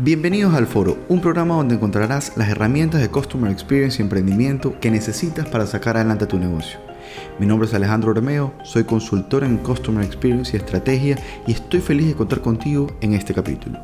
[0.00, 4.92] Bienvenidos al Foro, un programa donde encontrarás las herramientas de Customer Experience y emprendimiento que
[4.92, 6.78] necesitas para sacar adelante tu negocio.
[7.40, 12.06] Mi nombre es Alejandro Romeo, soy consultor en Customer Experience y Estrategia y estoy feliz
[12.06, 13.80] de contar contigo en este capítulo.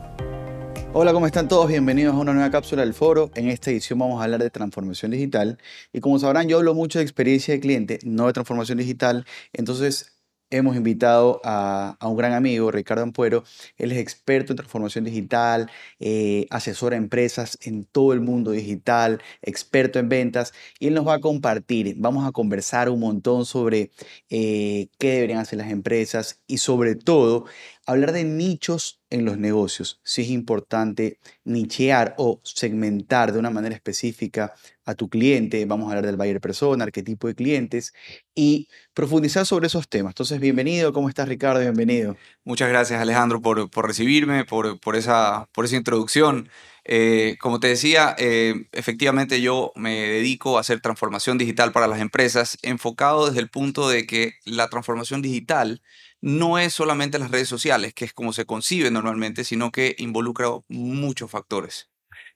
[0.93, 1.67] Hola, ¿cómo están todos?
[1.67, 3.33] Bienvenidos a una nueva cápsula del foro.
[3.35, 5.59] En esta edición vamos a hablar de transformación digital.
[5.93, 9.27] Y como sabrán, yo hablo mucho de experiencia de cliente, no de transformación digital.
[9.53, 10.15] Entonces,
[10.51, 13.45] hemos invitado a, un gran amigo, Ricardo Ampuero.
[13.77, 15.71] Él es experto en transformación digital,
[16.01, 21.07] eh, asesora a empresas en todo el mundo digital, experto en ventas, y él nos
[21.07, 23.91] va a compartir, vamos a conversar un montón sobre
[24.31, 27.47] eh, qué deberían hacer las empresas y sobre todo
[27.87, 30.01] hablar de nichos en los negocios.
[30.03, 35.91] Si es importante nichear o segmentar de una manera específica a tu cliente, vamos a
[35.91, 37.95] hablar del buyer persona, qué tipo de clientes
[38.35, 40.13] y profundizar sobre esos temas.
[40.13, 41.61] Entonces, bienvenido, ¿cómo estás Ricardo?
[41.61, 42.17] Bienvenido.
[42.45, 46.49] Muchas gracias Alejandro por, recibirme, por, por, esa, por esa introducción.
[46.87, 52.01] Eh, como te decía, eh, efectivamente yo me dedico a hacer transformación digital para las
[52.01, 55.81] empresas, enfocado desde el punto de que la transformación digital
[56.25, 60.49] no es solamente las redes sociales, que es como se concibe normalmente, sino que involucra
[60.69, 61.91] muchos factores.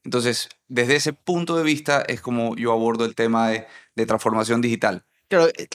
[0.05, 3.67] Entonces, desde ese punto de vista es como yo abordo el tema de,
[4.07, 5.07] transformación digital.
[5.29, 5.69] Claro, eh,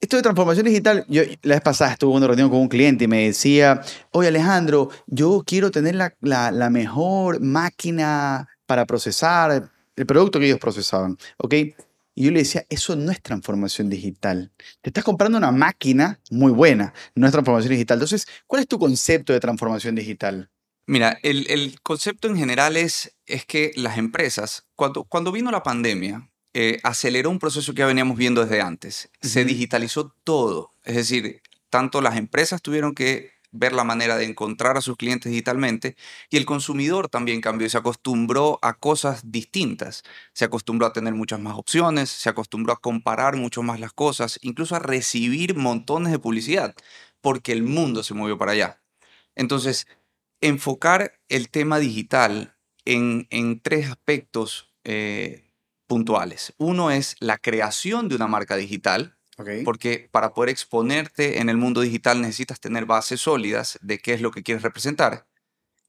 [0.00, 3.04] esto de transformación digital, yo la vez pasada estuve en una reunión con un cliente
[3.04, 6.12] y me decía, oye Alejandro, yo quiero tener la,
[6.50, 11.54] la mejor máquina para procesar el producto que ellos procesaban, ¿ok?
[12.14, 14.52] Y yo le decía, eso no es transformación digital.
[14.82, 17.96] Te estás comprando una máquina muy buena, no es transformación digital.
[17.96, 20.50] Entonces, ¿cuál es tu concepto de transformación digital?
[20.86, 26.28] Mira, el, concepto en general es, es que las empresas, cuando, cuando vino la pandemia,
[26.52, 29.08] eh, aceleró un proceso que ya veníamos viendo desde antes.
[29.20, 30.72] Se digitalizó todo.
[30.84, 35.30] Es decir, tanto las empresas tuvieron que ver la manera de encontrar a sus clientes
[35.30, 35.96] digitalmente
[36.30, 40.02] y el consumidor también cambió y se acostumbró a cosas distintas.
[40.32, 44.38] Se acostumbró a tener muchas más opciones, se acostumbró a comparar mucho más las cosas,
[44.42, 46.74] incluso a recibir montones de publicidad,
[47.20, 48.82] porque el mundo se movió para allá.
[49.34, 49.86] Entonces,
[50.40, 55.50] enfocar el tema digital en, tres aspectos eh,
[55.86, 56.54] puntuales.
[56.58, 59.16] Uno es la creación de una marca digital,
[59.64, 64.20] porque para poder exponerte en el mundo digital necesitas tener bases sólidas de qué es
[64.20, 65.26] lo que quieres representar.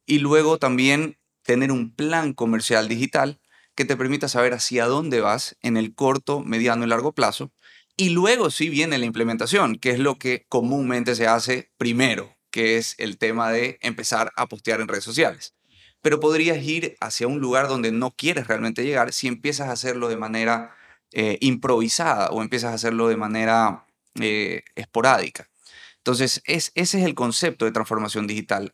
[0.05, 3.39] Y luego también tener un plan comercial digital
[3.75, 7.51] que te permita saber hacia dónde vas en el corto, mediano y largo plazo.
[7.97, 12.77] Y luego sí viene la implementación, que es lo que comúnmente se hace primero, que
[12.77, 15.55] es el tema de empezar a postear en redes sociales.
[16.01, 20.09] Pero podrías ir hacia un lugar donde no quieres realmente llegar si empiezas a hacerlo
[20.09, 20.75] de manera
[21.13, 23.85] eh, improvisada o empiezas a hacerlo de manera
[24.19, 25.49] eh, esporádica.
[25.97, 28.73] Entonces, es, ese es el concepto de transformación digital.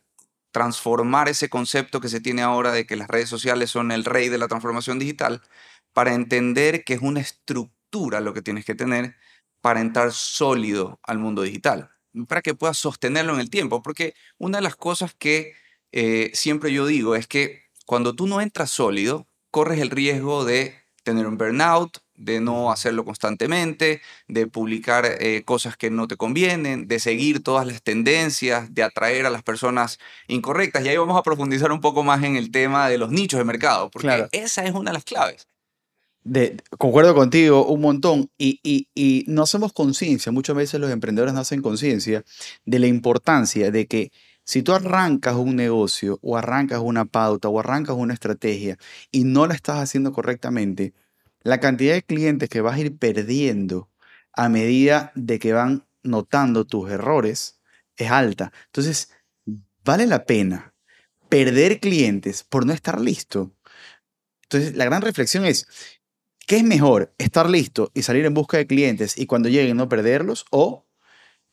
[0.52, 4.28] Transformar ese concepto que se tiene ahora de que las redes sociales son el rey
[4.28, 5.42] de la transformación digital
[5.92, 9.16] para entender que es una estructura lo que tienes que tener
[9.60, 11.90] para entrar sólido al mundo digital,
[12.28, 13.82] para que puedas sostenerlo en el tiempo.
[13.82, 15.54] Porque una de las cosas que
[15.92, 20.82] eh, siempre yo digo es que cuando tú no entras sólido, corres el riesgo de
[21.02, 26.88] tener un burnout, de no hacerlo constantemente, de publicar eh, cosas que no te convienen,
[26.88, 30.84] de seguir todas las tendencias, de atraer a las personas incorrectas.
[30.84, 33.44] Y ahí vamos a profundizar un poco más en el tema de los nichos de
[33.44, 35.46] mercado, porque esa es una de las claves.
[36.24, 41.32] De, concuerdo contigo un montón y, y, y no hacemos conciencia, muchas veces los emprendedores
[41.32, 42.24] no hacen conciencia
[42.66, 44.10] de la importancia de que
[44.48, 48.78] si tú arrancas un negocio o arrancas una pauta o arrancas una estrategia
[49.10, 50.94] y no la estás haciendo correctamente,
[51.42, 53.90] la cantidad de clientes que vas a ir perdiendo
[54.32, 57.60] a medida de que van notando tus errores
[57.96, 58.52] es alta.
[58.66, 59.10] Entonces,
[59.84, 60.74] vale la pena
[61.28, 63.54] perder clientes por no estar listo.
[64.44, 65.66] Entonces, la gran reflexión es,
[66.46, 67.14] ¿qué es mejor?
[67.18, 70.46] ¿Estar listo y salir en busca de clientes y cuando lleguen no perderlos?
[70.50, 70.86] ¿O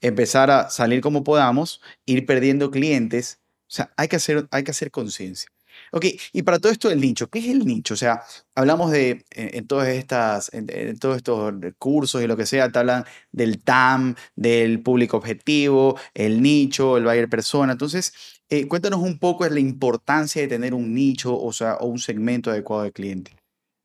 [0.01, 3.41] empezar a salir como podamos, ir perdiendo clientes?
[3.63, 5.49] O sea, hay que hacer, hay que hacer conciencia.
[5.95, 7.93] Ok, y para todo esto del nicho, ¿qué es el nicho?
[7.93, 8.21] O sea,
[8.53, 13.05] hablamos de, en, todas estas, en, todos estos cursos y lo que sea, te hablan
[13.31, 17.71] del TAM, del público objetivo, el nicho, el buyer persona.
[17.71, 18.13] Entonces,
[18.49, 22.51] eh, cuéntanos un poco la importancia de tener un nicho, o sea, o un segmento
[22.51, 23.31] adecuado de cliente.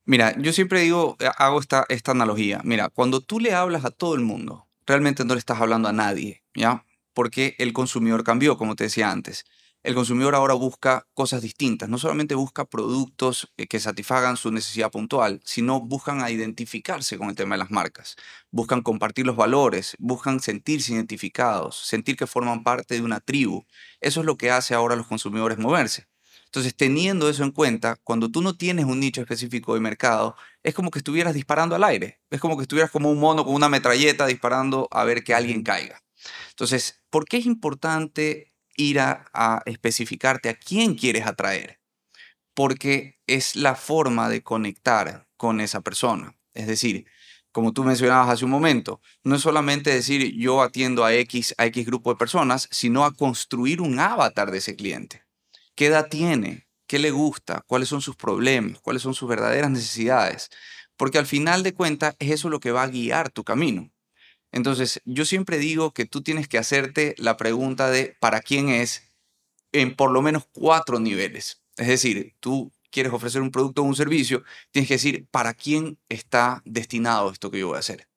[0.03, 2.59] Mira, yo siempre digo, eh, hago esta, esta analogía.
[2.65, 5.93] Mira, cuando tú le hablas a todo el mundo, realmente no le estás hablando a
[5.93, 6.83] nadie, ¿ya?
[7.13, 9.45] Porque el consumidor cambió, como te decía antes
[9.83, 11.89] el consumidor ahora busca cosas distintas.
[11.89, 17.35] No solamente busca productos eh, que satisfagan su necesidad puntual, sino buscan identificarse con el
[17.35, 18.15] tema de las marcas.
[18.51, 23.65] Buscan compartir los valores, buscan sentirse identificados, sentir que forman parte de una tribu.
[23.99, 26.07] Eso es lo que hace ahora a los consumidores moverse.
[26.45, 30.73] Entonces, teniendo eso en cuenta, cuando tú no tienes un nicho específico de mercado, es
[30.75, 32.19] como que estuvieras disparando al aire.
[32.29, 35.63] Es como que estuvieras como un mono con una metralleta disparando a ver que alguien
[35.63, 36.03] caiga.
[36.49, 38.50] Entonces, ¿por qué es importante
[38.81, 41.79] ir a, especificarte a quién quieres atraer?
[42.53, 46.35] Porque es la forma de conectar con esa persona.
[46.53, 47.05] Es decir,
[47.51, 51.65] como tú mencionabas hace un momento, no es solamente decir yo atiendo a X, a
[51.65, 55.23] X grupo de personas, sino a construir un avatar de ese cliente.
[55.75, 56.67] ¿Qué edad tiene?
[56.87, 57.63] ¿Qué le gusta?
[57.67, 58.79] ¿Cuáles son sus problemas?
[58.81, 60.49] ¿Cuáles son sus verdaderas necesidades?
[60.97, 63.89] Porque al final de cuentas es eso lo que va a guiar tu camino.
[64.51, 69.11] Entonces, yo siempre digo que tú tienes que hacerte la pregunta de ¿para quién es?
[69.71, 71.61] en por lo menos cuatro niveles.
[71.77, 75.97] Es decir, tú quieres ofrecer un producto o un servicio, tienes que decir para quién
[76.09, 78.07] está destinado esto que yo voy a hacer.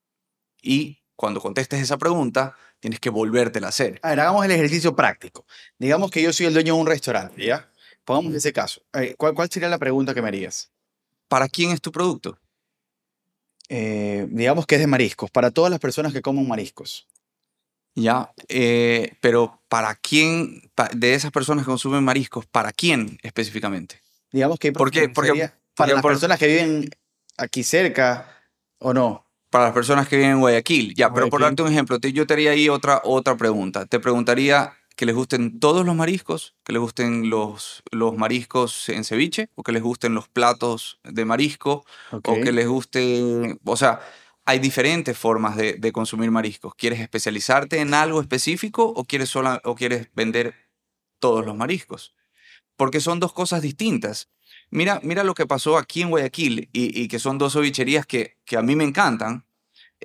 [0.61, 4.01] Y cuando contestes esa pregunta, tienes que volvértela a hacer.
[4.03, 5.47] A ver, hagamos el ejercicio práctico.
[5.79, 7.71] Digamos que yo soy el dueño de un restaurante, ¿ya?
[8.05, 8.83] Pongamos ese caso.
[8.93, 10.73] Eh, ¿Cuál, ¿Cuál sería la pregunta que me harías?
[11.29, 12.39] ¿Para quién es tu producto?
[13.69, 17.07] Eh, digamos que es de mariscos, para todas las personas que comen mariscos.
[17.97, 24.03] Ya, eh, pero ¿para quién, pa- de esas personas que consumen mariscos, para quién específicamente?
[24.33, 25.09] Digamos que ¿Por qué?
[25.09, 26.91] Porque- para porque las por- personas que viven
[27.37, 28.29] aquí cerca
[28.79, 29.25] o no.
[29.49, 30.95] Para las personas que viven en Guayaquil.
[30.97, 31.57] Ya, pero por Guayaquil.
[31.57, 33.87] darte un ejemplo, te- yo te haría ahí otra, otra pregunta.
[33.87, 39.05] Te preguntaría que les gusten todos los mariscos, que les gusten los, los mariscos en
[39.05, 44.01] ceviche, o que les gusten los platos de marisco, o que les guste, o sea,
[44.45, 46.75] hay diferentes formas de, de consumir mariscos.
[46.77, 50.55] ¿Quieres especializarte en algo específico o quieres, sola, o quieres vender
[51.19, 52.15] todos los mariscos?
[52.77, 54.29] Porque son dos cosas distintas.
[54.71, 58.37] Mira, mira lo que pasó aquí en Guayaquil y, y que son dos cevicherías que,
[58.45, 59.47] que a mí me encantan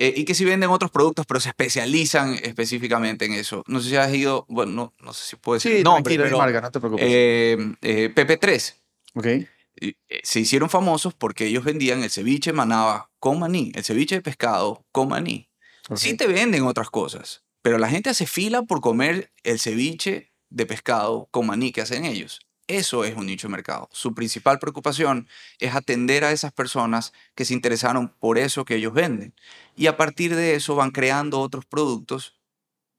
[0.00, 3.62] eh, y que sí venden otros productos, pero se especializan específicamente en eso.
[3.66, 6.38] No sé si has ido, bueno, no, no sé si puedo decir Sí, nombre, pero
[6.38, 7.04] Marga, no te preocupes.
[7.08, 8.74] eh, eh, PP3
[9.14, 9.26] ok.
[9.26, 14.22] eh, se hicieron famosos porque ellos vendían el ceviche manaba con maní, el ceviche de
[14.22, 15.48] pescado con maní.
[15.88, 15.96] ok.
[15.96, 20.66] Sí te venden otras cosas, pero la gente hace fila por comer el ceviche de
[20.66, 22.40] pescado con maní que hacen ellos.
[22.70, 23.88] Eso es un nicho de mercado.
[23.90, 25.26] Su principal preocupación
[25.58, 29.34] es atender a esas personas que se interesaron por eso que ellos venden.
[29.74, 32.40] Y a partir de eso van creando otros productos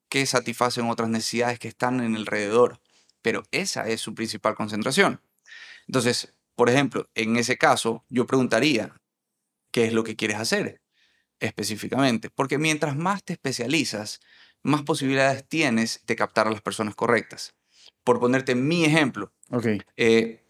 [0.09, 2.81] que satisfacen otras necesidades que están en alrededor.
[3.21, 5.21] Pero esa es su principal concentración.
[5.87, 8.93] Entonces, por ejemplo, en ese caso, yo preguntaría,
[9.71, 10.81] ¿qué es lo que quieres hacer
[11.39, 12.29] específicamente?
[12.29, 14.19] Porque mientras más te especializas,
[14.63, 17.53] más posibilidades tienes de captar a las personas correctas.
[18.03, 19.31] Por ponerte mi ejemplo,
[19.97, 20.43] eh,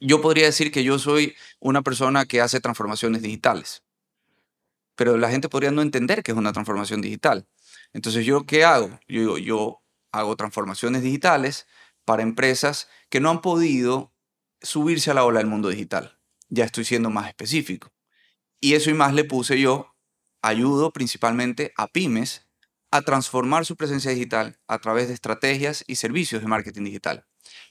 [0.00, 3.82] yo podría decir que yo soy una persona que hace transformaciones digitales,
[4.94, 7.46] pero la gente podría no entender que es una transformación digital.
[7.92, 8.98] Entonces, ¿yo qué hago?
[9.08, 9.82] Yo digo, yo
[10.12, 11.66] hago transformaciones digitales
[12.04, 14.12] para empresas que no han podido
[14.60, 16.18] subirse a la ola del mundo digital.
[16.48, 17.92] Ya estoy siendo más específico.
[18.60, 19.94] Y eso y más le puse yo,
[20.42, 22.45] ayudo principalmente a pymes
[22.96, 27.24] a transformar su presencia digital a través de estrategias y servicios de marketing digital.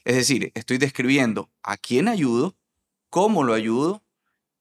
[0.03, 2.55] Es decir, estoy describiendo a quién ayudo,
[3.09, 4.03] cómo lo ayudo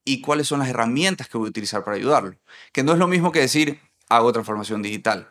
[0.05, 2.39] y cuáles son las herramientas que voy a utilizar para ayudarlo.
[2.73, 5.31] Que no es lo mismo que decir hago transformación digital.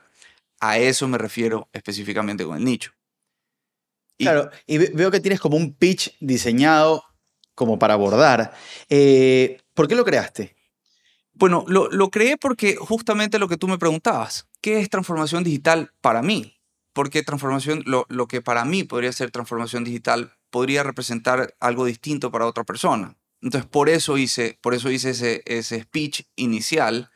[0.60, 2.92] A eso me refiero específicamente con el nicho.
[4.18, 7.04] Claro, y ve- veo que tienes como un pitch diseñado
[7.56, 8.54] como para abordar.
[8.90, 10.56] Eh, ¿Por qué lo creaste?
[11.34, 15.92] Bueno, lo, lo creé porque justamente lo que tú me preguntabas, ¿qué es transformación digital
[16.02, 16.60] para mí?
[16.94, 22.32] Porque transformación, lo, lo que para mí podría ser transformación digital podría representar algo distinto
[22.32, 23.18] para otra persona.
[23.42, 27.10] Entonces, por eso hice, por eso hice ese, ese speech inicial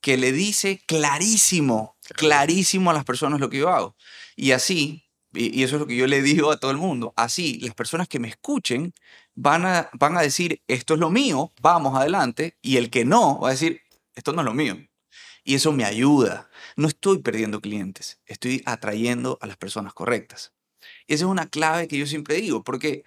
[0.00, 3.96] que le dice clarísimo, clarísimo a las personas lo que yo hago.
[4.34, 7.14] Y así, y, y eso es lo que yo le digo a todo el mundo,
[7.16, 8.92] así las personas que me escuchen
[9.34, 13.40] van a, van a decir, esto es lo mío, vamos adelante, y el que no
[13.40, 13.82] va a decir,
[14.14, 14.76] esto no es lo mío.
[15.44, 16.50] Y eso me ayuda.
[16.76, 20.52] No estoy perdiendo clientes, estoy atrayendo a las personas correctas.
[21.06, 23.04] Esa es una clave que yo siempre digo, porque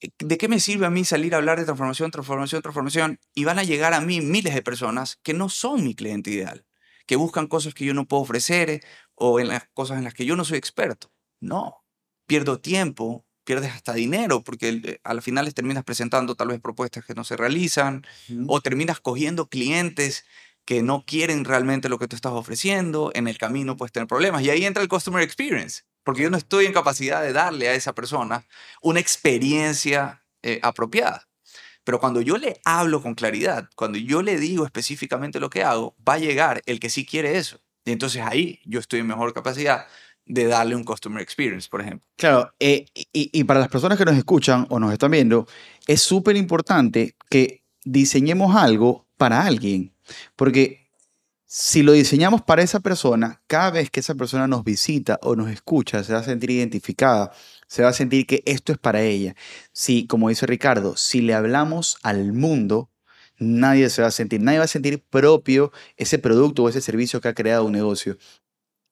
[0.00, 3.20] eh, ¿de qué me sirve a mí salir a hablar de transformación, transformación, transformación?
[3.34, 6.66] Y van a llegar a mí miles de personas que no son mi cliente ideal,
[7.06, 8.80] que buscan cosas que yo no puedo ofrecer eh,
[9.14, 11.12] o en las cosas en las que yo no soy experto.
[11.40, 11.84] No,
[12.26, 17.06] pierdo tiempo, pierdes hasta dinero, porque eh, al final les terminas presentando tal vez propuestas
[17.06, 18.04] que no se realizan,
[18.48, 20.26] o terminas cogiendo clientes
[20.66, 24.42] que no quieren realmente lo que tú estás ofreciendo, en el camino puedes tener problemas.
[24.42, 27.74] Y ahí entra el customer experience, porque yo no estoy en capacidad de darle a
[27.74, 28.44] esa persona
[28.82, 31.28] una experiencia eh, apropiada.
[31.84, 35.96] Pero cuando yo le hablo con claridad, cuando yo le digo específicamente lo que hago,
[36.06, 37.60] va a llegar el que sí quiere eso.
[37.84, 39.86] Y entonces ahí yo estoy en mejor capacidad
[40.26, 42.06] de darle un customer experience, por ejemplo.
[42.16, 45.46] Claro, eh, y, y para las personas que nos escuchan o nos están viendo,
[45.86, 49.94] es súper importante que diseñemos algo para alguien,
[50.34, 50.86] porque
[51.48, 55.48] si lo diseñamos para esa persona, cada vez que esa persona nos visita o nos
[55.48, 57.30] escucha, se va a sentir identificada,
[57.68, 59.36] se va a sentir que esto es para ella.
[59.72, 62.90] Si, como dice Ricardo, si le hablamos al mundo,
[63.38, 67.20] nadie se va a sentir, nadie va a sentir propio ese producto o ese servicio
[67.20, 68.18] que ha creado un negocio.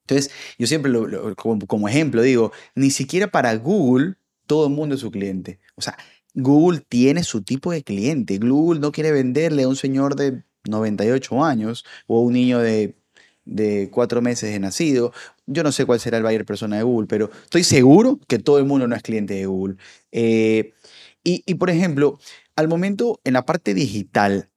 [0.06, 0.92] Entonces, yo siempre,
[1.36, 5.60] como, como ejemplo, digo, ni siquiera para Google todo el mundo es su cliente.
[5.76, 5.96] O sea,
[6.34, 8.38] Google tiene su tipo de cliente.
[8.38, 12.96] Google no quiere venderle a un señor de 98 años o a un niño de,
[13.44, 15.12] de cuatro meses de nacido.
[15.46, 18.58] Yo no sé cuál será el buyer persona de Google, pero estoy seguro que todo
[18.58, 19.76] el mundo no es cliente de Google.
[20.12, 20.74] Eh,
[21.22, 22.18] y, y, por ejemplo,
[22.56, 24.50] al momento en la parte digital,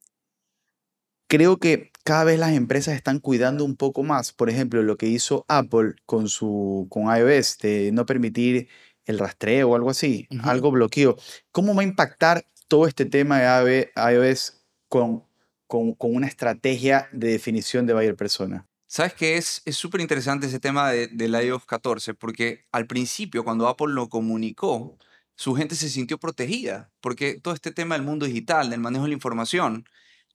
[1.27, 4.32] creo que cada vez las empresas están cuidando un poco más.
[4.32, 8.70] Por ejemplo, lo que hizo Apple con, su, con iOS, de no permitir
[9.04, 11.18] el rastreo o algo así, algo bloqueo.
[11.52, 14.54] ¿Cómo va a impactar todo este tema de iOS
[14.88, 15.26] con,
[15.68, 18.66] con, con una estrategia de definición de buyer persona?
[18.88, 23.68] Sabes que es súper interesante ese tema de, del iOS 14, porque al principio, cuando
[23.68, 24.98] Apple lo comunicó,
[25.36, 29.10] su gente se sintió protegida, porque todo este tema del mundo digital, del manejo de
[29.10, 29.84] la información,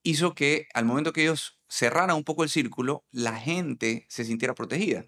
[0.02, 4.54] hizo que al momento que ellos cerraran un poco el círculo, la gente se sintiera
[4.54, 5.06] protegida.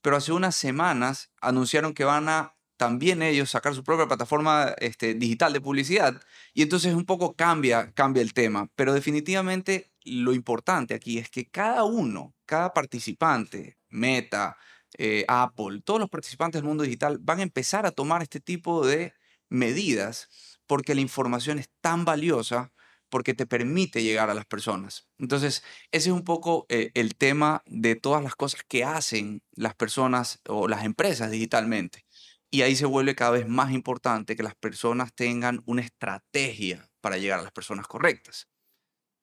[0.00, 5.14] Pero hace unas semanas anunciaron que van a también ellos sacar su propia plataforma este,
[5.14, 6.22] digital de publicidad
[6.54, 8.70] y entonces un poco cambia, cambia el tema.
[8.76, 14.56] Pero definitivamente lo importante aquí es que cada uno, cada participante, Meta,
[14.96, 18.86] eh, Apple, todos los participantes del mundo digital van a empezar a tomar este tipo
[18.86, 19.12] de
[19.48, 20.28] medidas
[20.66, 22.72] porque la información es tan valiosa
[23.10, 25.08] porque te permite llegar a las personas.
[25.18, 25.62] Entonces,
[25.92, 30.40] ese es un poco eh, el tema de todas las cosas que hacen las personas
[30.48, 32.04] o las empresas digitalmente.
[32.50, 37.18] Y ahí se vuelve cada vez más importante que las personas tengan una estrategia para
[37.18, 38.48] llegar a las personas correctas.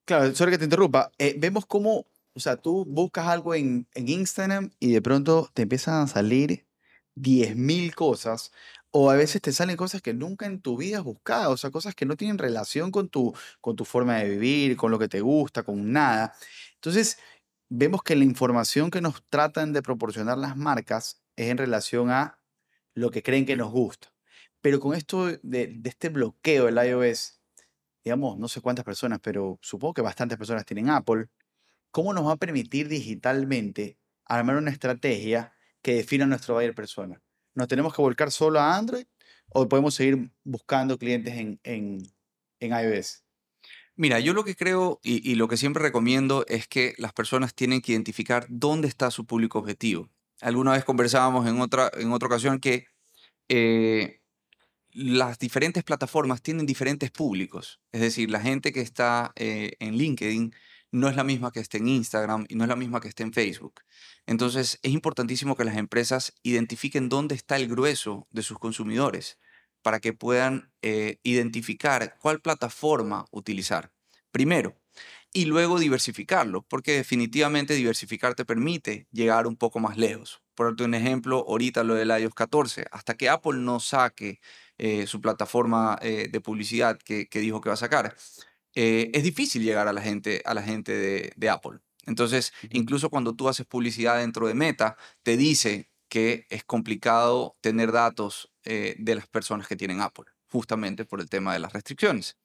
[0.06, 1.12] Claro, sorry que te interrumpa.
[1.18, 5.64] Eh, vemos cómo, o sea, tú buscas algo en, en Instagram y de pronto te
[5.64, 6.68] empiezan a salir
[7.16, 8.52] 10.000 cosas
[8.98, 11.70] o a veces te salen cosas que nunca en tu vida has buscado, o sea,
[11.70, 15.10] cosas que no tienen relación con tu, con tu forma de vivir, con lo que
[15.10, 16.34] te gusta, con nada.
[16.76, 17.20] Entonces,
[17.70, 22.40] vemos que la información que nos tratan de proporcionar las marcas es en relación a
[22.94, 24.14] lo que creen que nos gusta.
[24.62, 27.42] Pero con esto de, de este bloqueo del iOS,
[28.06, 31.28] digamos, no sé cuántas personas, pero supongo que bastantes personas tienen Apple,
[31.92, 37.25] ¿cómo nos va a permitir digitalmente armar una estrategia que defina nuestro buyer persona?
[37.56, 39.06] ¿Nos tenemos que volcar solo a Android
[39.50, 42.04] o podemos seguir buscando clientes en, en,
[42.60, 43.24] en iOS?
[43.98, 47.82] Mira, yo lo que creo y, lo que siempre recomiendo es que las personas tienen
[47.82, 50.10] que identificar dónde está su público objetivo.
[50.42, 52.88] Alguna vez conversábamos en otra, en otra ocasión que
[53.48, 54.20] eh,
[54.92, 57.80] las diferentes plataformas tienen diferentes públicos.
[57.94, 60.54] Es decir, la gente que está eh, en LinkedIn
[60.96, 63.24] no es la misma que esté en Instagram y no es la misma que esté
[63.24, 63.82] en Facebook.
[64.26, 69.38] Entonces, es importantísimo que las empresas identifiquen dónde está el grueso de sus consumidores
[69.82, 73.92] para que puedan eh, identificar cuál plataforma utilizar.
[74.32, 74.76] Primero,
[75.34, 80.42] y luego diversificarlo, porque definitivamente diversificar te permite llegar un poco más lejos.
[80.56, 84.40] Por un ejemplo, ahorita lo del iOS 14, hasta que Apple no saque
[84.78, 88.16] eh, su plataforma eh, de publicidad que, que, dijo que va a sacar,
[88.76, 91.80] eh, es difícil llegar a la gente, a la gente de, de Apple.
[92.06, 97.92] Entonces, incluso cuando tú haces publicidad dentro de Meta, te dice que es complicado tener
[97.92, 102.38] datos eh, de las personas que tienen Apple, justamente por el tema de las restricciones.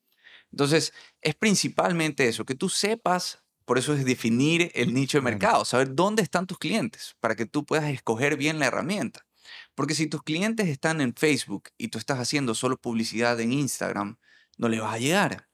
[0.50, 5.64] Entonces, es principalmente eso, que tú sepas, por eso es definir el nicho de mercado,
[5.64, 9.26] saber dónde están tus clientes para que tú puedas escoger bien la herramienta.
[9.74, 14.18] Porque si tus clientes están en Facebook y tú estás haciendo solo publicidad en Instagram,
[14.58, 15.49] no le vas a llegar.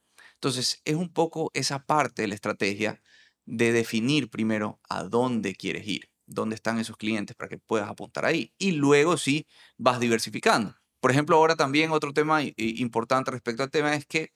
[0.47, 3.03] Entonces, es un poco esa parte de la estrategia
[3.47, 8.25] de definir primero a dónde quieres ir, dónde están esos clientes para que puedas apuntar
[8.25, 8.55] ahí.
[8.57, 10.77] Y luego sí vas diversificando.
[11.01, 14.35] Por ejemplo, ahora también otro tema importante respecto al tema es que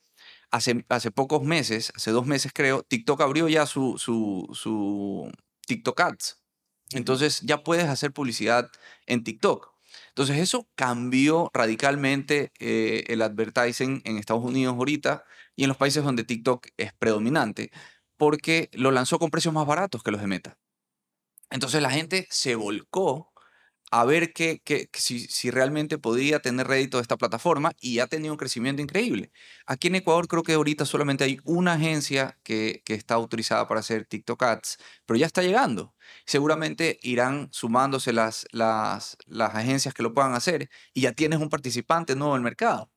[0.50, 5.30] hace, hace pocos meses, hace dos meses creo, TikTok abrió ya su, su, su
[5.68, 6.42] TikTok Ads.
[6.90, 8.68] Entonces ya puedes hacer publicidad
[9.06, 9.70] en TikTok.
[10.08, 15.24] Entonces eso cambió radicalmente eh, el advertising en Estados Unidos ahorita
[15.60, 17.70] y en los países donde TikTok es predominante,
[18.16, 20.56] porque lo lanzó con precios más baratos que los de Meta.
[21.50, 23.30] Entonces la gente se volcó
[23.90, 24.62] a ver que,
[24.94, 29.32] si, si, realmente podía tener rédito de esta plataforma y ha tenido un crecimiento increíble.
[29.66, 33.80] Aquí en Ecuador creo que ahorita solamente hay una agencia que, que está autorizada para
[33.80, 35.94] hacer TikTok Ads, pero ya está llegando.
[36.24, 41.50] Seguramente irán sumándose las, las, las agencias que lo puedan hacer y ya tienes un
[41.50, 42.90] participante nuevo en el mercado.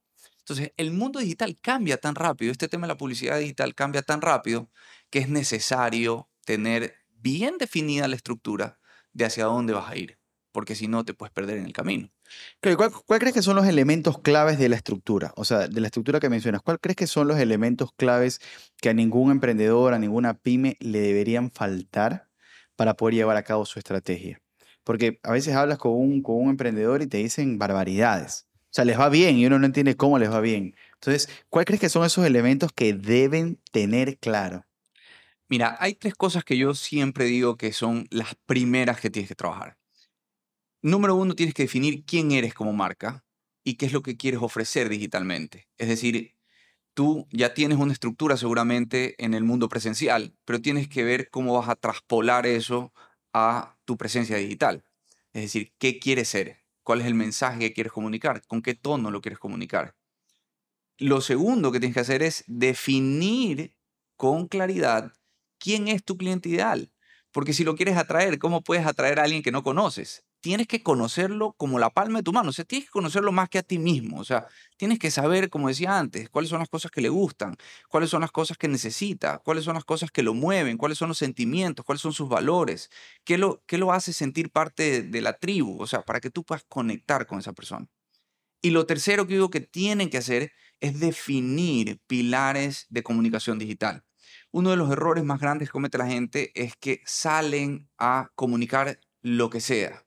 [0.44, 4.22] Entonces, el mundo digital cambia tan rápido, este tema de la publicidad digital cambia tan
[4.22, 4.70] rápido
[5.10, 8.80] que es necesario tener bien definida la estructura
[9.14, 10.20] de hacia dónde vas a ir
[10.54, 12.10] porque si no te puedes perder en el camino.
[12.62, 15.34] ¿Cuál, ¿Cuál, crees que son los elementos claves de la estructura?
[15.36, 18.40] O sea, de la estructura que mencionas, ¿cuál crees que son los elementos claves
[18.78, 22.30] que a ningún emprendedor, a ninguna pyme le deberían faltar
[22.76, 24.42] para poder llevar a cabo su estrategia?
[24.84, 28.48] Porque a veces hablas con un emprendedor y te dicen barbaridades.
[28.74, 30.76] O sea, les va bien y uno no entiende cómo les va bien.
[30.96, 34.66] Entonces, ¿cuál crees que son esos elementos que deben tener claro?
[35.48, 39.36] Mira, hay tres cosas que yo siempre digo que son las primeras que tienes que
[39.36, 39.78] trabajar.
[40.82, 43.24] Número uno, tienes que definir quién eres como marca
[43.64, 45.68] y qué es lo que quieres ofrecer digitalmente.
[45.78, 46.36] Es decir,
[46.96, 51.60] tú ya tienes una estructura seguramente en el mundo presencial, pero tienes que ver cómo
[51.60, 52.92] vas a traspolar eso
[53.34, 54.84] a tu presencia digital.
[55.32, 59.12] Es decir, qué quieres ser, cuál es el mensaje que quieres comunicar, con qué tono
[59.12, 59.96] lo quieres comunicar.
[60.98, 63.76] Lo segundo que tienes que hacer es definir
[64.16, 65.14] con claridad
[65.60, 66.92] quién es tu cliente ideal.
[67.32, 70.24] Porque si lo quieres atraer, ¿cómo puedes atraer a alguien que no conoces?
[70.44, 73.48] Tienes que conocerlo como la palma de tu mano, o sea, tienes que conocerlo más
[73.48, 74.46] que a ti mismo, o sea,
[74.76, 77.56] tienes que saber, como decía antes, cuáles son las cosas que le gustan,
[77.88, 81.08] cuáles son las cosas que necesita, cuáles son las cosas que lo mueven, cuáles son
[81.08, 82.90] los sentimientos, cuáles son sus valores,
[83.24, 86.44] qué lo, qué lo hace sentir parte de, la tribu, o sea, para que tú
[86.44, 87.88] puedas conectar con esa persona.
[88.62, 94.04] Y lo tercero que digo que tienen que hacer es definir pilares de comunicación digital.
[94.52, 99.00] Uno de los errores más grandes que comete la gente es que salen a comunicar
[99.22, 100.03] lo que sea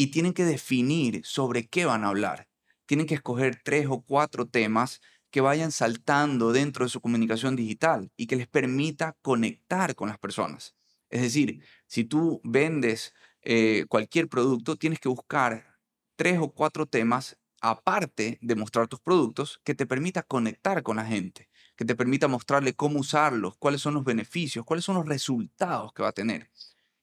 [0.00, 2.48] y tienen que definir sobre qué van a hablar.
[2.86, 8.10] Tienen que escoger tres o cuatro temas que vayan saltando dentro de su comunicación digital
[8.16, 10.74] y que les permita conectar con las personas.
[11.10, 15.76] Es decir, si tú vendes eh, cualquier producto, tienes que buscar
[16.16, 21.04] tres o cuatro temas aparte de mostrar tus productos que te permita conectar con la
[21.04, 25.92] gente, que te permita mostrarle cómo usarlos, cuáles son los beneficios, cuáles son los resultados
[25.92, 26.48] que va a tener.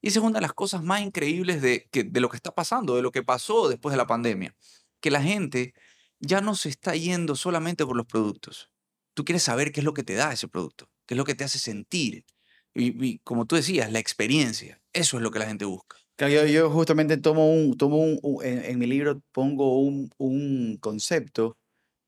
[0.01, 2.53] Y esa es una de las cosas más increíbles de, que, de lo que está
[2.53, 4.55] pasando, de lo que pasó después de la pandemia.
[4.99, 5.73] Que la gente
[6.19, 8.69] ya no se está yendo solamente por los productos.
[9.13, 11.35] Tú quieres saber qué es lo que te da ese producto, qué es lo que
[11.35, 12.25] te hace sentir.
[12.73, 14.79] Y, como tú decías, la experiencia.
[14.93, 15.97] Eso es lo que la gente busca.
[16.19, 21.57] Yo, yo justamente tomo un, tomo un, en, en, mi libro pongo un, un concepto,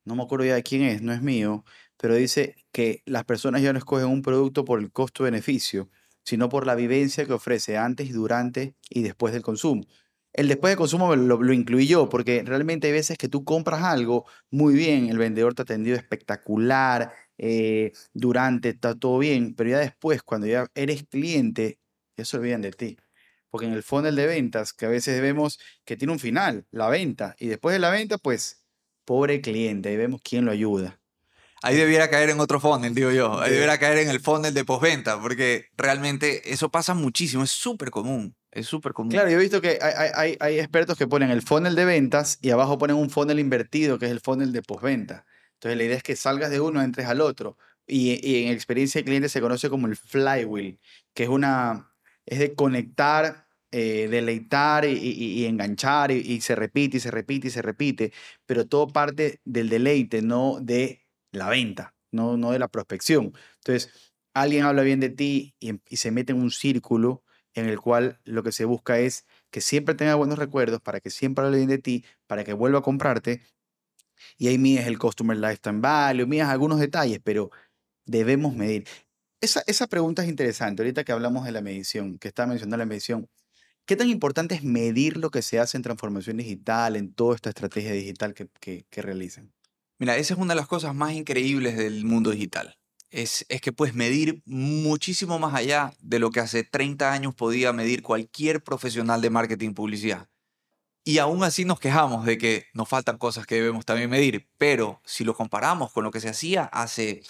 [0.06, 1.64] no me acuerdo ya de quién es, no es mío,
[1.98, 5.90] pero dice que las personas ya no escogen un producto por el costo-beneficio,
[6.24, 9.84] sino por la vivencia que ofrece antes, durante y después del consumo.
[10.34, 13.84] El después del consumo lo, lo, incluí yo, porque realmente hay veces que tú compras
[13.84, 19.70] algo muy bien, el vendedor te ha atendido espectacular, eh, durante está todo bien, pero
[19.72, 21.80] ya después, cuando ya eres cliente,
[22.18, 22.98] ya se olvidan de ti.
[23.50, 26.90] Porque en el funnel de ventas, que a veces vemos que tiene un final, la
[26.90, 28.66] venta, y después de la venta, pues,
[29.06, 30.99] pobre cliente, ahí vemos quién lo ayuda.
[31.62, 33.40] Ahí debiera caer en otro funnel, digo yo.
[33.42, 37.92] Ahí debiera caer en el funnel de postventa, porque realmente eso pasa muchísimo, es súper
[37.92, 38.36] común.
[38.52, 39.12] Es súper común.
[39.12, 42.40] Claro, yo he visto que hay, hay, hay, expertos que ponen el funnel de ventas
[42.42, 45.26] y abajo ponen un funnel invertido, que es el funnel de postventa.
[45.56, 47.58] Entonces la idea es que salgas de uno, entres al otro.
[47.86, 50.80] Y, y en experiencia de cliente se conoce como el flywheel,
[51.14, 51.92] que es una,
[52.26, 57.50] es de conectar eh, deleitar y, y, enganchar y, y, se repite y se repite
[57.50, 58.12] y se repite,
[58.48, 63.34] pero todo parte del deleite, no de la venta, no, no de la prospección.
[63.58, 68.20] Entonces, alguien habla bien de ti y, se mete en un círculo en el cual
[68.26, 71.70] lo que se busca es que siempre tenga buenos recuerdos, para que siempre hable bien
[71.70, 73.42] de ti, para que vuelva a comprarte.
[74.38, 77.52] Y ahí mides el Customer Lifetime Value, mides algunos detalles, pero
[78.06, 78.88] debemos medir.
[79.42, 82.86] Esa, esa pregunta es interesante, ahorita que hablamos de la medición, que está mencionando la
[82.86, 83.30] medición.
[83.86, 87.50] ¿Qué tan importante es medir lo que se hace en transformación digital, en toda esta
[87.50, 89.52] estrategia digital que, que realizan?
[90.00, 92.78] Mira, esa es una de las cosas más increíbles del mundo digital.
[93.10, 98.02] Es, que puedes medir muchísimo más allá de lo que hace 30 años podía medir
[98.02, 100.30] cualquier profesional de marketing publicidad.
[101.04, 105.02] Y aún así nos quejamos de que nos faltan cosas que debemos también medir, pero
[105.04, 107.24] si lo comparamos con lo que se hacía hace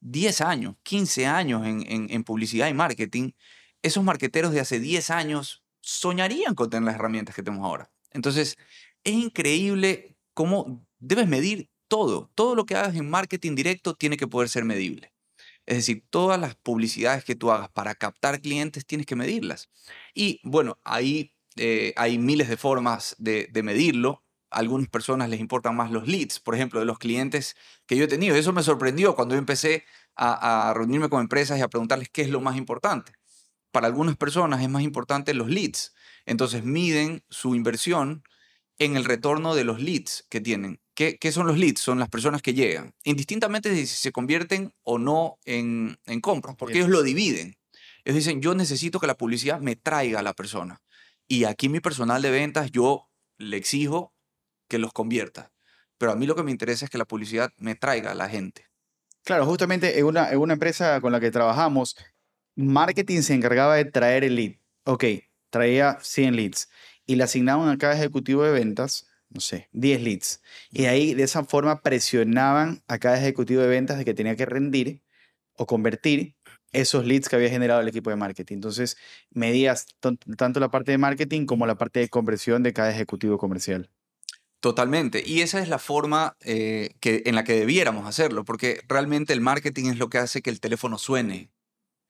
[0.00, 3.32] 10 años, 15 años en, en publicidad y marketing,
[3.82, 7.90] esos marqueteros de hace 10 años soñarían con tener las herramientas que tenemos ahora.
[8.10, 8.58] Entonces,
[9.04, 14.28] es increíble cómo debes medir todo, todo lo que hagas en marketing directo tiene que
[14.28, 15.12] poder ser medible.
[15.66, 19.70] Es decir, todas las publicidades que tú hagas para captar clientes tienes que medirlas.
[20.14, 24.24] Y bueno, ahí eh, hay miles de formas de, medirlo.
[24.50, 28.04] A algunas personas les importan más los leads, por ejemplo, de los clientes que yo
[28.04, 28.36] he tenido.
[28.36, 29.84] Eso me sorprendió cuando yo empecé
[30.16, 33.12] a reunirme con empresas y a preguntarles qué es lo más importante.
[33.72, 35.94] Para algunas personas es más importante los leads.
[36.26, 38.22] Entonces miden su inversión
[38.78, 40.80] en el retorno de los leads que tienen.
[41.00, 41.80] ¿Qué, qué son los leads?
[41.80, 46.74] Son las personas que llegan, indistintamente si se convierten o no en, en compras, porque
[46.74, 47.56] ellos lo dividen.
[48.04, 50.82] Ellos dicen, yo necesito que la publicidad me traiga a la persona.
[51.26, 53.08] Y aquí mi personal de ventas, yo
[53.38, 54.12] le exijo
[54.68, 55.50] que los convierta.
[55.96, 58.28] Pero a mí lo que me interesa es que la publicidad me traiga a la
[58.28, 58.66] gente.
[59.24, 61.96] Claro, justamente en una, en una empresa con la que trabajamos,
[62.56, 64.56] marketing se encargaba de traer el lead.
[64.84, 65.04] Ok,
[65.48, 66.68] traía 100 leads
[67.06, 70.42] y le asignaban a cada ejecutivo de ventas, no sé, 10 leads.
[70.70, 74.46] Y ahí de esa forma presionaban a cada ejecutivo de ventas de que tenía que
[74.46, 75.02] rendir
[75.54, 76.36] o convertir
[76.72, 78.56] esos leads que había generado el equipo de marketing.
[78.56, 78.96] Entonces,
[79.30, 79.86] medías
[80.36, 83.90] tanto la parte de marketing como la parte de conversión de cada ejecutivo comercial.
[84.60, 85.22] Totalmente.
[85.24, 89.40] Y esa es la forma eh, que, en la que debiéramos hacerlo, porque realmente el
[89.40, 91.50] marketing es lo que hace que el teléfono suene,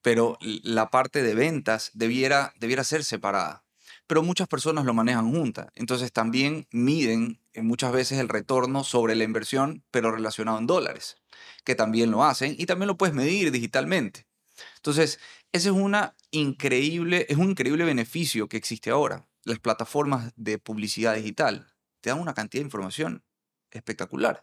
[0.03, 3.65] pero la parte de ventas debiera, debiera ser separada.
[4.11, 5.69] Pero muchas personas lo manejan juntas.
[5.77, 11.19] Entonces también miden eh, muchas veces el retorno sobre la inversión, pero relacionado en dólares,
[11.63, 14.27] que también lo hacen y también lo puedes medir digitalmente.
[14.75, 15.21] Entonces,
[15.53, 19.29] ese es, una increíble, es un increíble beneficio que existe ahora.
[19.45, 23.23] Las plataformas de publicidad digital te dan una cantidad de información
[23.71, 24.41] espectacular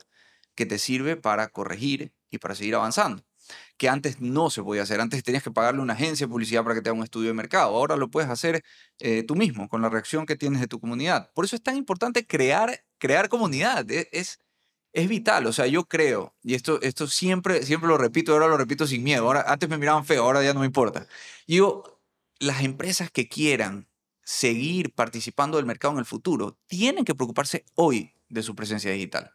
[0.56, 3.27] que te sirve para corregir y para seguir avanzando.
[3.78, 5.02] Que antes no se podía hacer.
[5.02, 7.28] Antes tenías que pagarle a una agencia de publicidad para que te haga un estudio
[7.30, 7.76] de mercado.
[7.76, 8.64] Ahora lo puedes hacer
[9.00, 11.32] eh, tú mismo, con la reacción que tienes de tu comunidad.
[11.34, 13.90] Por eso es tan importante crear, crear comunidad.
[13.92, 14.40] Es, es,
[14.94, 15.46] es vital.
[15.46, 19.04] O sea, yo creo, y esto, esto siempre, siempre lo repito, ahora lo repito sin
[19.04, 19.26] miedo.
[19.26, 21.08] Ahora, antes me miraban feo, ahora ya no me importa.
[21.46, 22.02] Yo,
[22.40, 23.88] las empresas que quieran
[24.28, 29.32] seguir participando del mercado en el futuro, tienen que preocuparse hoy de su presencia digital.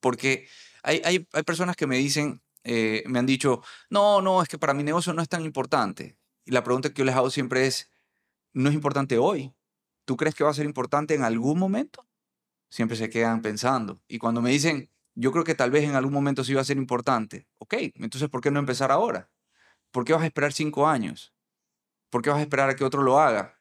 [0.00, 0.48] Porque
[0.82, 4.58] hay, hay, hay personas que me dicen, eh, me han dicho, no, no, es que
[4.58, 6.16] para mi negocio no es tan importante.
[6.44, 7.90] Y la pregunta que yo les hago siempre es,
[8.52, 9.54] ¿no es importante hoy?
[10.04, 12.06] ¿Tú crees que va a ser importante en algún momento?
[12.70, 14.02] Siempre se quedan pensando.
[14.08, 16.64] Y cuando me dicen, yo creo que tal vez en algún momento sí va a
[16.64, 19.30] ser importante, ok, entonces ¿por qué no empezar ahora?
[19.90, 21.34] ¿Por qué vas a esperar cinco años?
[22.10, 23.60] ¿Por qué vas a esperar a que otro lo haga?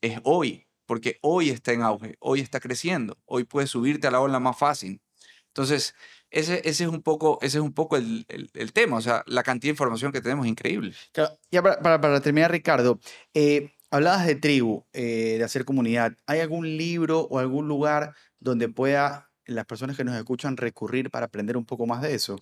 [0.00, 4.20] Es hoy, porque hoy está en auge, hoy está creciendo, hoy puedes subirte a la
[4.20, 5.00] ola más fácil.
[5.46, 5.94] Entonces,
[6.30, 9.22] ese, ese, es un poco, ese es un poco el, el, el, tema, o sea,
[9.26, 10.94] la cantidad de información que tenemos es increíble.
[11.12, 13.00] Claro, ya para, para, para terminar, Ricardo,
[13.34, 16.12] eh, hablabas de tribu, eh, de hacer comunidad.
[16.26, 21.26] ¿Hay algún libro o algún lugar donde pueda las personas que nos escuchan recurrir para
[21.26, 22.40] aprender un poco más de eso?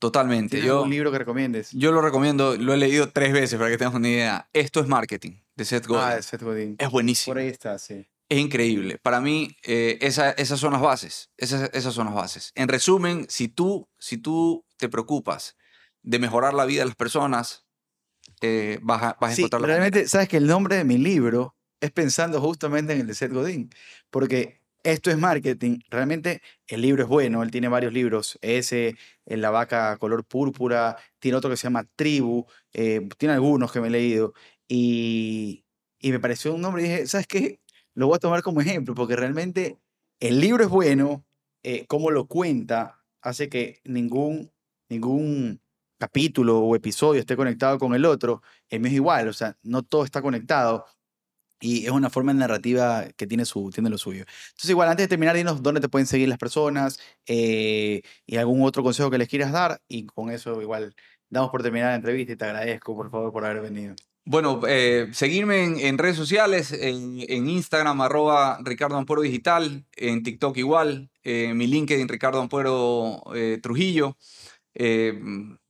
[0.00, 0.50] Totalmente.
[0.50, 1.70] ¿Tienes Yo, algún libro que recomiendes?
[1.72, 4.48] yo lo recomiendo, lo he leído tres veces para que tengas una idea.
[4.52, 6.04] Esto es marketing, de Seth Godin.
[6.04, 6.76] Ah, de Seth Godin.
[6.78, 7.34] es buenísimo.
[7.34, 8.06] Por ahí está, sí.
[8.28, 8.98] Es increíble.
[9.02, 11.30] Para mí, eh, esa- esas son las bases.
[11.38, 12.52] Esas, esas son las bases.
[12.54, 15.56] En resumen, si tú, si tú te preocupas
[16.02, 17.66] de mejorar la vida de las personas,
[18.42, 20.96] eh, vas, a, vas a Sí, encontrar la realmente, sabes que el nombre de mi
[20.98, 23.70] libro es pensando justamente en el de Seth Godin,
[24.10, 25.80] porque esto es marketing.
[25.90, 30.96] Realmente el libro es bueno, él tiene varios libros, ese, en La vaca color púrpura,
[31.18, 34.32] tiene otro que se llama Tribu, eh, tiene algunos que me he leído,
[34.66, 35.64] y,
[35.98, 37.60] y me pareció un nombre y dije, ¿sabes qué?
[37.98, 39.76] Lo voy a tomar como ejemplo, porque realmente
[40.20, 41.26] el libro es bueno,
[41.64, 44.52] eh, cómo lo cuenta, hace que ningún,
[44.88, 45.60] ningún
[45.98, 49.82] capítulo o episodio esté conectado con el otro, el mío es igual, o sea, no
[49.82, 50.86] todo está conectado
[51.60, 54.20] y es una forma narrativa que tiene, su, tiene lo suyo.
[54.50, 58.62] Entonces, igual, antes de terminar, dinos dónde te pueden seguir las personas eh, y algún
[58.62, 60.94] otro consejo que les quieras dar y con eso igual
[61.30, 63.96] damos por terminar la entrevista y te agradezco, por favor, por haber venido.
[64.30, 71.10] Bueno, eh, seguirme en, redes sociales, en, Instagram, arroba Ricardo Ampuero Digital, en TikTok igual,
[71.22, 74.18] eh, mi LinkedIn, Ricardo Ampuero eh, Trujillo.
[74.74, 75.18] Eh,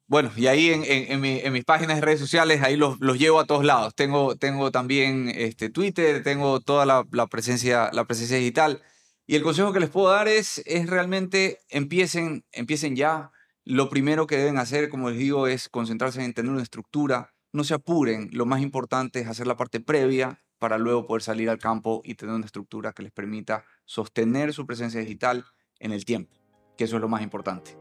[0.09, 3.65] bueno, y ahí en mis páginas de redes sociales, ahí los, los llevo a todos
[3.65, 3.95] lados.
[3.95, 8.83] Tengo, tengo también este, Twitter, tengo toda la, la presencia, la presencia digital.
[9.25, 13.31] Y el consejo que les puedo dar es, es realmente empiecen, empiecen ya.
[13.65, 17.33] Lo primero que deben hacer, como les digo, es concentrarse en tener una estructura.
[17.53, 18.31] No se apuren.
[18.33, 22.15] Lo más importante es hacer la parte previa para luego poder salir al campo y
[22.15, 25.45] tener una estructura que les permita sostener su presencia digital
[25.79, 26.35] en el tiempo,
[26.77, 27.77] que eso es lo más importante.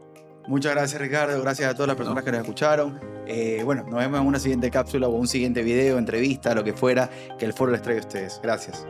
[0.46, 1.40] Muchas gracias, Ricardo.
[1.42, 2.98] Gracias a todas las personas que nos escucharon.
[3.26, 6.72] Eh, bueno, nos vemos en una siguiente cápsula o un siguiente video, entrevista, lo que
[6.72, 8.40] fuera, que el foro les traiga a ustedes.
[8.42, 8.86] Gracias.